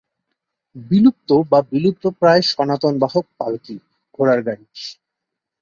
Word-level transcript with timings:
বিলুপ্ত 0.75 1.29
বা 1.51 1.59
বিলুপ্তপ্রায় 1.71 2.43
সনাতন 2.43 2.93
বাহন 2.99 3.25
পালকি, 3.39 3.75
ঘোড়ার 4.15 4.39
গাড়ি। 4.41 4.65